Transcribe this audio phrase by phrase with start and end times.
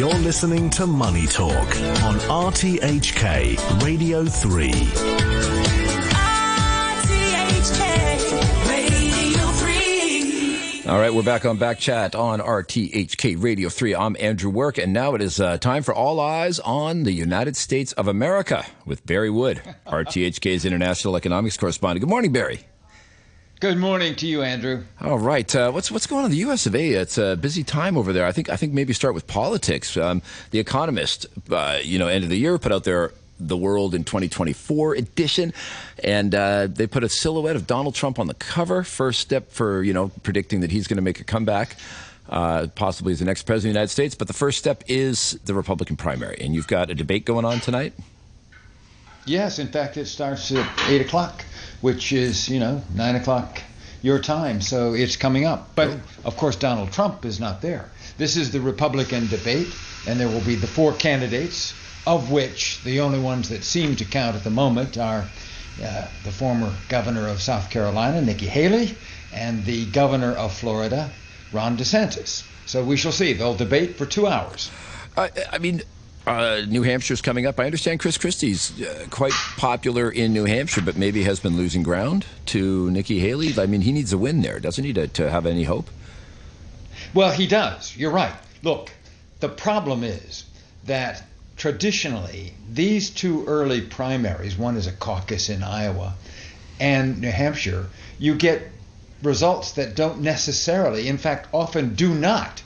[0.00, 4.72] You're listening to Money Talk on RTHK Radio 3.
[10.90, 13.94] All right, we're back on Back Chat on RTHK Radio 3.
[13.94, 17.54] I'm Andrew Work, and now it is uh, time for All Eyes on the United
[17.58, 22.00] States of America with Barry Wood, RTHK's international economics correspondent.
[22.00, 22.60] Good morning, Barry.
[23.60, 24.84] Good morning to you, Andrew.
[25.02, 26.64] All right, uh, what's what's going on in the U.S.
[26.64, 26.92] of A?
[26.92, 28.24] It's a busy time over there.
[28.24, 29.98] I think I think maybe start with politics.
[29.98, 33.94] Um, the Economist, uh, you know, end of the year put out their the World
[33.94, 35.52] in 2024 edition,
[36.02, 38.82] and uh, they put a silhouette of Donald Trump on the cover.
[38.82, 41.76] First step for you know predicting that he's going to make a comeback.
[42.30, 45.32] Uh, possibly as the next president of the United States, but the first step is
[45.44, 47.92] the Republican primary, and you've got a debate going on tonight.
[49.26, 51.44] Yes, in fact, it starts at eight o'clock,
[51.80, 53.62] which is you know nine o'clock
[54.02, 55.70] your time, so it's coming up.
[55.74, 57.90] But of course, Donald Trump is not there.
[58.16, 59.68] This is the Republican debate,
[60.06, 61.74] and there will be the four candidates
[62.06, 65.26] of which the only ones that seem to count at the moment are
[65.82, 68.96] uh, the former governor of South Carolina, Nikki Haley,
[69.32, 71.10] and the governor of Florida,
[71.52, 72.44] Ron DeSantis.
[72.66, 73.32] So we shall see.
[73.32, 74.70] They'll debate for two hours.
[75.16, 75.82] Uh, I mean,
[76.26, 77.58] uh, New Hampshire's coming up.
[77.58, 81.82] I understand Chris Christie's uh, quite popular in New Hampshire, but maybe has been losing
[81.82, 83.54] ground to Nikki Haley.
[83.58, 85.88] I mean, he needs a win there, doesn't he, to, to have any hope?
[87.14, 87.96] Well, he does.
[87.96, 88.34] You're right.
[88.62, 88.90] Look,
[89.40, 90.44] the problem is
[90.84, 91.22] that
[91.56, 96.14] traditionally, these two early primaries, one is a caucus in Iowa
[96.78, 97.86] and New Hampshire,
[98.18, 98.62] you get
[99.22, 102.62] results that don't necessarily, in fact, often do not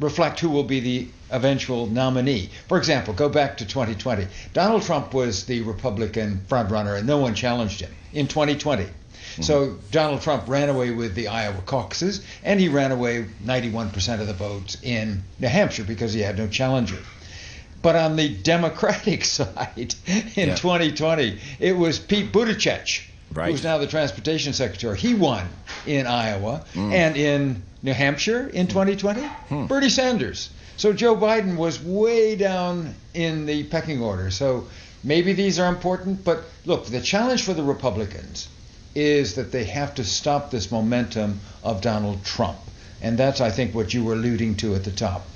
[0.00, 2.50] reflect who will be the eventual nominee.
[2.68, 4.26] For example, go back to 2020.
[4.52, 8.84] Donald Trump was the Republican frontrunner and no one challenged him in 2020.
[8.84, 9.42] Mm-hmm.
[9.42, 14.26] So Donald Trump ran away with the Iowa caucuses and he ran away 91% of
[14.26, 16.98] the votes in New Hampshire because he had no challenger.
[17.80, 19.94] But on the Democratic side
[20.36, 20.54] in yeah.
[20.54, 23.50] 2020, it was Pete Buttigieg, right.
[23.50, 24.98] who's now the transportation secretary.
[24.98, 25.48] He won
[25.86, 26.92] in Iowa mm.
[26.92, 29.66] and in New Hampshire in 2020, hmm.
[29.66, 30.50] Bernie Sanders.
[30.76, 34.30] So Joe Biden was way down in the pecking order.
[34.30, 34.68] So
[35.04, 38.48] maybe these are important, but look, the challenge for the Republicans
[38.94, 42.58] is that they have to stop this momentum of Donald Trump.
[43.00, 45.26] And that's, I think, what you were alluding to at the top.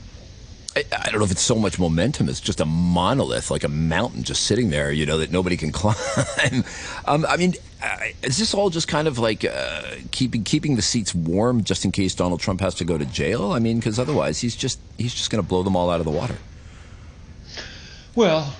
[0.76, 2.28] I, I, don't know if it's so much momentum.
[2.28, 5.72] It's just a monolith, like a mountain just sitting there, you know, that nobody can
[5.72, 6.64] climb.
[7.06, 10.82] um, I mean, uh, is this all just kind of like uh, keeping keeping the
[10.82, 13.52] seats warm just in case Donald Trump has to go to jail?
[13.52, 16.06] I mean, because otherwise he's just he's just going to blow them all out of
[16.06, 16.36] the water.
[18.14, 18.54] Well,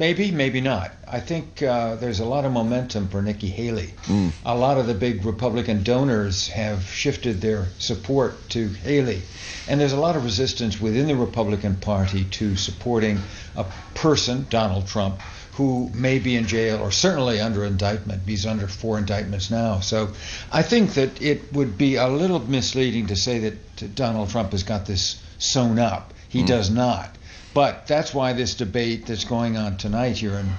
[0.00, 0.92] Maybe, maybe not.
[1.06, 3.92] I think uh, there's a lot of momentum for Nikki Haley.
[4.06, 4.32] Mm.
[4.46, 9.20] A lot of the big Republican donors have shifted their support to Haley.
[9.68, 13.18] And there's a lot of resistance within the Republican Party to supporting
[13.56, 15.20] a person, Donald Trump,
[15.52, 18.22] who may be in jail or certainly under indictment.
[18.26, 19.80] He's under four indictments now.
[19.80, 20.10] So
[20.52, 24.62] I think that it would be a little misleading to say that Donald Trump has
[24.62, 26.14] got this sewn up.
[26.28, 26.46] He mm.
[26.46, 27.14] does not.
[27.52, 30.50] But that's why this debate that's going on tonight here in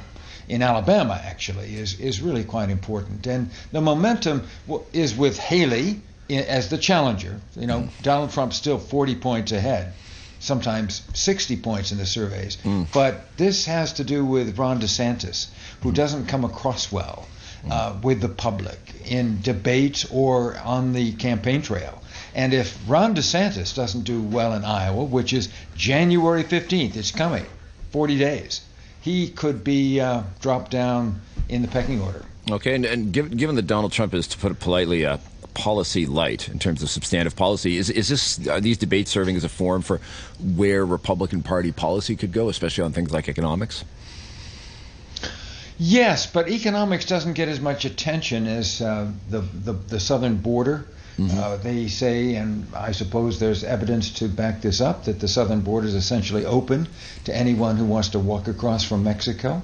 [0.49, 3.25] in Alabama actually is is really quite important.
[3.25, 4.43] And the momentum
[4.91, 7.39] is with Haley as the challenger.
[7.55, 7.89] You know, mm.
[8.01, 9.93] Donald Trump's still 40 points ahead,
[10.41, 12.57] sometimes 60 points in the surveys.
[12.63, 12.87] Mm.
[12.93, 15.47] But this has to do with Ron DeSantis,
[15.81, 15.95] who mm.
[15.95, 17.27] doesn't come across well
[17.63, 17.71] mm.
[17.71, 22.01] uh, with the public in debates or on the campaign trail.
[22.33, 27.45] And if Ron DeSantis doesn't do well in Iowa, which is January 15th, it's coming,
[27.91, 28.61] 40 days,
[29.01, 32.23] he could be uh, dropped down in the pecking order.
[32.49, 35.19] Okay, and, and given, given that Donald Trump is, to put it politely, a
[35.53, 39.43] policy light in terms of substantive policy, is, is this are these debates serving as
[39.43, 39.99] a forum for
[40.55, 43.83] where Republican Party policy could go, especially on things like economics?
[45.77, 50.85] Yes, but economics doesn't get as much attention as uh, the, the, the southern border.
[51.21, 51.39] Mm-hmm.
[51.39, 55.61] Uh, they say, and I suppose there's evidence to back this up, that the southern
[55.61, 56.87] border is essentially open
[57.25, 59.61] to anyone who wants to walk across from Mexico.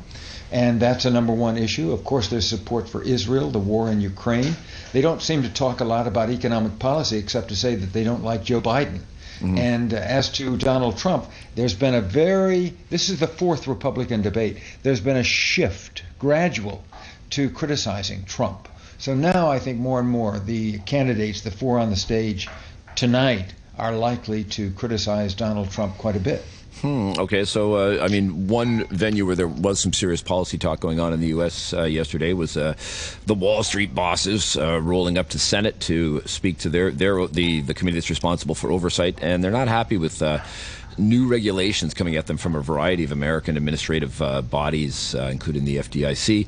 [0.51, 1.91] And that's a number one issue.
[1.91, 4.55] Of course, there's support for Israel, the war in Ukraine.
[4.93, 8.03] They don't seem to talk a lot about economic policy except to say that they
[8.03, 8.99] don't like Joe Biden.
[9.39, 9.57] Mm-hmm.
[9.57, 14.21] And uh, as to Donald Trump, there's been a very, this is the fourth Republican
[14.21, 16.83] debate, there's been a shift, gradual,
[17.31, 18.67] to criticizing Trump.
[18.97, 22.47] So now I think more and more the candidates, the four on the stage
[22.95, 26.44] tonight, are likely to criticize Donald Trump quite a bit.
[26.81, 30.79] Hmm, okay, so uh, I mean, one venue where there was some serious policy talk
[30.79, 31.73] going on in the U.S.
[31.73, 32.75] Uh, yesterday was uh,
[33.25, 37.61] the Wall Street bosses uh, rolling up to Senate to speak to their their the
[37.61, 40.39] the committee that's responsible for oversight, and they're not happy with uh,
[40.99, 45.77] new regulations coming at them from a variety of American administrative uh, bodies, including the
[45.77, 46.47] FDIC.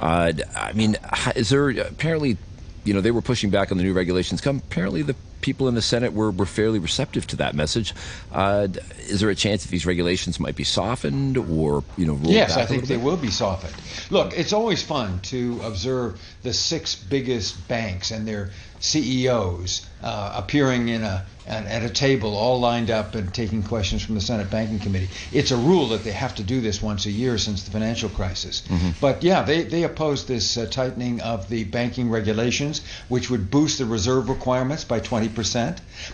[0.00, 0.96] Uh, I mean,
[1.36, 2.36] is there apparently,
[2.84, 4.40] you know, they were pushing back on the new regulations.
[4.40, 7.94] Come, apparently the people in the Senate were, were fairly receptive to that message.
[8.32, 8.68] Uh,
[9.08, 12.18] is there a chance that these regulations might be softened or you know?
[12.22, 13.74] yes, I think they will be softened.
[14.10, 18.50] Look, it's always fun to observe the six biggest banks and their
[18.80, 24.14] CEOs uh, appearing in a at a table, all lined up and taking questions from
[24.14, 25.08] the Senate Banking Committee.
[25.32, 28.10] It's a rule that they have to do this once a year since the financial
[28.10, 28.62] crisis.
[28.68, 28.90] Mm-hmm.
[29.00, 33.78] But yeah, they, they opposed this uh, tightening of the banking regulations, which would boost
[33.78, 35.30] the reserve requirements by 20%.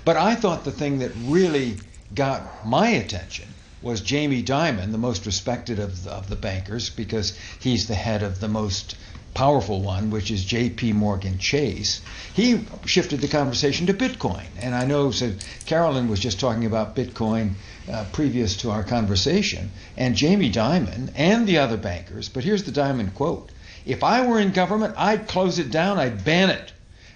[0.04, 1.78] But I thought the thing that really
[2.14, 3.48] got my attention
[3.82, 8.22] was Jamie Dimon, the most respected of the, of the bankers, because he's the head
[8.22, 8.96] of the most
[9.34, 10.92] powerful one, which is J.P.
[10.92, 12.00] Morgan Chase,
[12.32, 14.46] he shifted the conversation to Bitcoin.
[14.60, 15.32] And I know so
[15.66, 17.54] Carolyn was just talking about Bitcoin
[17.90, 22.28] uh, previous to our conversation, and Jamie Dimon and the other bankers.
[22.28, 23.50] But here's the Dimon quote:
[23.84, 25.98] "If I were in government, I'd close it down.
[25.98, 26.72] I'd ban it."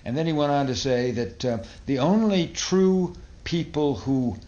[0.09, 3.13] And then he went on to say that uh, the only true
[3.45, 4.39] people who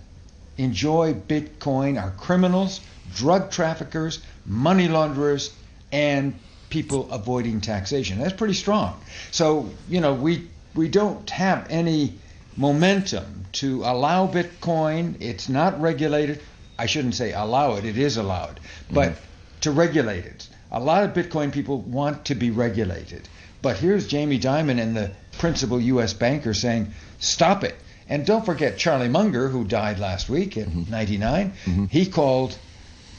[0.56, 2.80] enjoy Bitcoin are criminals,
[3.14, 5.52] drug traffickers, money launderers,
[5.92, 6.32] and
[6.70, 8.18] people avoiding taxation.
[8.18, 9.02] That's pretty strong.
[9.32, 12.14] So, you know, we we don't have any
[12.56, 15.16] momentum to allow Bitcoin.
[15.20, 16.40] It's not regulated.
[16.78, 18.60] I shouldn't say allow it, it is allowed,
[18.90, 19.60] but mm-hmm.
[19.60, 20.48] to regulate it.
[20.72, 23.28] A lot of Bitcoin people want to be regulated.
[23.62, 26.12] But here's Jamie Dimon and the principal U.S.
[26.12, 27.74] banker saying, stop it.
[28.08, 30.90] And don't forget Charlie Munger, who died last week at mm-hmm.
[30.90, 31.52] 99.
[31.64, 31.84] Mm-hmm.
[31.86, 32.56] He called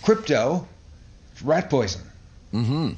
[0.04, 0.68] crypto
[1.44, 2.02] rat poison.
[2.54, 2.92] Mm-hmm.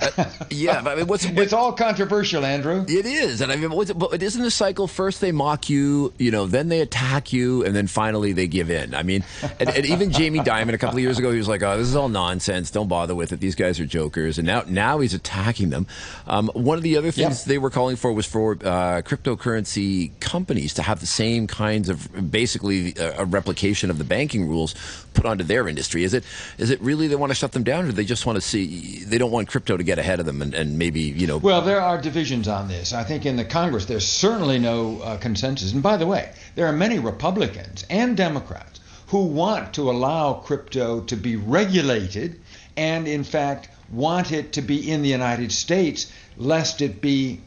[0.00, 2.84] Uh, yeah, I mean, what's, what, it's all controversial, Andrew.
[2.88, 4.88] It is, and I mean, what's, but isn't the cycle?
[4.88, 8.70] First they mock you, you know, then they attack you, and then finally they give
[8.70, 8.94] in.
[8.94, 9.24] I mean,
[9.60, 11.86] and, and even Jamie Dimon a couple of years ago, he was like, "Oh, this
[11.86, 12.70] is all nonsense.
[12.70, 13.38] Don't bother with it.
[13.38, 15.86] These guys are jokers." And now, now he's attacking them.
[16.26, 17.46] Um, one of the other things yep.
[17.46, 22.30] they were calling for was for uh, cryptocurrency companies to have the same kinds of,
[22.30, 24.74] basically, a, a replication of the banking rules
[25.14, 26.04] put onto their industry.
[26.04, 26.24] Is it?
[26.58, 28.40] Is it really they want to shut them down, or do they just want to
[28.40, 28.95] see?
[29.04, 31.38] They don't want crypto to get ahead of them and, and maybe you know.
[31.38, 32.92] Well, there are divisions on this.
[32.92, 35.72] I think in the Congress there's certainly no uh, consensus.
[35.72, 41.00] And by the way, there are many Republicans and Democrats who want to allow crypto
[41.00, 42.40] to be regulated,
[42.76, 47.40] and in fact want it to be in the United States, lest it be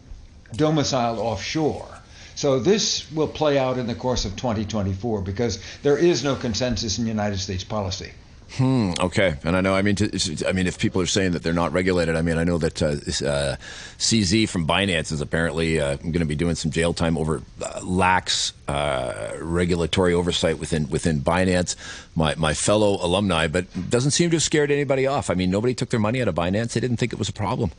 [0.55, 1.87] domiciled offshore.
[2.35, 6.97] So this will play out in the course of 2024 because there is no consensus
[6.97, 8.11] in United States policy.
[8.53, 8.93] Hmm.
[8.99, 9.35] Okay.
[9.43, 9.75] And I know.
[9.75, 12.37] I mean, to, I mean, if people are saying that they're not regulated, I mean,
[12.37, 13.55] I know that uh, uh,
[13.99, 17.79] CZ from Binance is apparently uh, going to be doing some jail time over uh,
[17.83, 21.75] lax uh, regulatory oversight within within Binance.
[22.15, 25.29] My my fellow alumni, but doesn't seem to have scared anybody off.
[25.29, 26.73] I mean, nobody took their money out of Binance.
[26.73, 27.71] They didn't think it was a problem.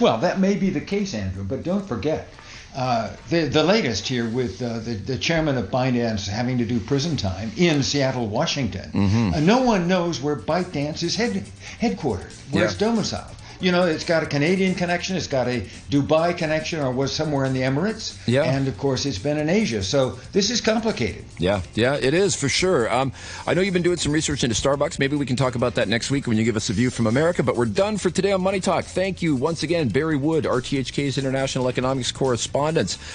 [0.00, 1.44] Well, that may be the case, Andrew.
[1.44, 2.28] But don't forget
[2.74, 6.80] uh, the, the latest here with uh, the, the chairman of Binance having to do
[6.80, 8.90] prison time in Seattle, Washington.
[8.90, 9.34] Mm-hmm.
[9.34, 11.32] Uh, no one knows where Binance is head,
[11.80, 12.68] headquartered, where yeah.
[12.68, 15.60] it's domiciled you know, it's got a Canadian connection, it's got a
[15.90, 18.18] Dubai connection, or was somewhere in the Emirates.
[18.26, 18.44] Yeah.
[18.44, 19.82] And of course, it's been in Asia.
[19.82, 21.24] So this is complicated.
[21.38, 22.92] Yeah, yeah, it is for sure.
[22.92, 23.12] Um,
[23.46, 24.98] I know you've been doing some research into Starbucks.
[24.98, 27.06] Maybe we can talk about that next week when you give us a view from
[27.06, 27.42] America.
[27.42, 28.84] But we're done for today on Money Talk.
[28.84, 32.98] Thank you once again, Barry Wood, RTHK's international economics correspondent.